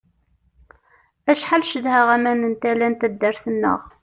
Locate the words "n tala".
2.51-2.87